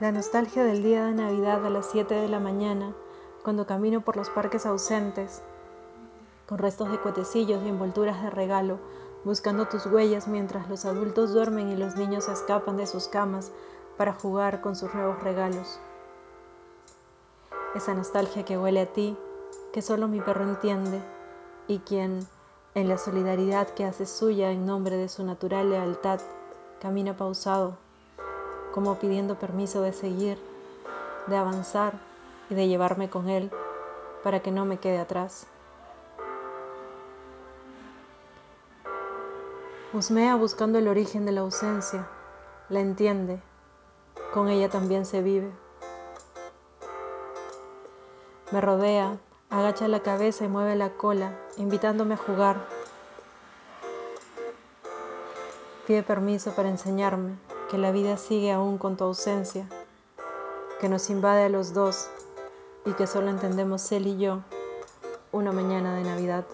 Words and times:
La 0.00 0.10
nostalgia 0.10 0.64
del 0.64 0.82
día 0.82 1.04
de 1.04 1.12
Navidad 1.12 1.64
a 1.64 1.70
las 1.70 1.90
7 1.92 2.14
de 2.14 2.28
la 2.28 2.40
mañana, 2.40 2.92
cuando 3.44 3.66
camino 3.66 4.00
por 4.00 4.16
los 4.16 4.30
parques 4.30 4.66
ausentes, 4.66 5.42
con 6.48 6.58
restos 6.58 6.90
de 6.90 6.98
cuetecillos 6.98 7.62
y 7.62 7.68
envolturas 7.68 8.20
de 8.22 8.30
regalo, 8.30 8.78
buscando 9.22 9.68
tus 9.68 9.86
huellas 9.86 10.26
mientras 10.26 10.68
los 10.68 10.86
adultos 10.86 11.32
duermen 11.32 11.70
y 11.70 11.76
los 11.76 11.94
niños 11.94 12.28
escapan 12.28 12.78
de 12.78 12.86
sus 12.86 13.06
camas 13.06 13.52
para 13.96 14.14
jugar 14.14 14.60
con 14.60 14.74
sus 14.74 14.92
nuevos 14.94 15.22
regalos. 15.22 15.78
Esa 17.76 17.94
nostalgia 17.94 18.44
que 18.44 18.58
huele 18.58 18.80
a 18.80 18.92
ti, 18.92 19.16
que 19.72 19.82
solo 19.82 20.08
mi 20.08 20.20
perro 20.20 20.44
entiende 20.44 21.00
y 21.68 21.78
quien, 21.80 22.26
en 22.74 22.88
la 22.88 22.98
solidaridad 22.98 23.68
que 23.68 23.84
hace 23.84 24.06
suya 24.06 24.50
en 24.50 24.66
nombre 24.66 24.96
de 24.96 25.08
su 25.08 25.22
natural 25.22 25.70
lealtad, 25.70 26.20
camina 26.80 27.16
pausado 27.16 27.76
como 28.72 28.98
pidiendo 28.98 29.38
permiso 29.38 29.82
de 29.82 29.92
seguir, 29.92 30.38
de 31.26 31.36
avanzar 31.36 31.94
y 32.50 32.54
de 32.54 32.68
llevarme 32.68 33.08
con 33.08 33.28
él 33.28 33.50
para 34.22 34.40
que 34.40 34.50
no 34.50 34.64
me 34.64 34.78
quede 34.78 34.98
atrás. 34.98 35.46
Usmea 39.92 40.36
buscando 40.36 40.78
el 40.78 40.88
origen 40.88 41.26
de 41.26 41.32
la 41.32 41.42
ausencia, 41.42 42.08
la 42.70 42.80
entiende, 42.80 43.42
con 44.32 44.48
ella 44.48 44.70
también 44.70 45.04
se 45.04 45.20
vive. 45.20 45.52
Me 48.52 48.60
rodea, 48.60 49.18
agacha 49.50 49.88
la 49.88 50.00
cabeza 50.00 50.44
y 50.44 50.48
mueve 50.48 50.76
la 50.76 50.90
cola, 50.90 51.38
invitándome 51.58 52.14
a 52.14 52.16
jugar. 52.16 52.81
Pide 55.92 56.02
permiso 56.02 56.52
para 56.52 56.70
enseñarme, 56.70 57.36
que 57.70 57.76
la 57.76 57.92
vida 57.92 58.16
sigue 58.16 58.50
aún 58.50 58.78
con 58.78 58.96
tu 58.96 59.04
ausencia, 59.04 59.68
que 60.80 60.88
nos 60.88 61.10
invade 61.10 61.44
a 61.44 61.48
los 61.50 61.74
dos 61.74 62.08
y 62.86 62.92
que 62.92 63.06
solo 63.06 63.28
entendemos 63.28 63.92
él 63.92 64.06
y 64.06 64.16
yo 64.16 64.40
una 65.32 65.52
mañana 65.52 65.94
de 65.94 66.04
Navidad. 66.04 66.46